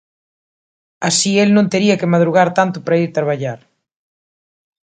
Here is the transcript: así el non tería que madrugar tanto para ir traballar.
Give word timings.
así 1.07 1.31
el 1.43 1.49
non 1.53 1.69
tería 1.73 1.99
que 1.99 2.11
madrugar 2.13 2.49
tanto 2.59 2.77
para 2.81 2.99
ir 3.05 3.09
traballar. 3.17 3.59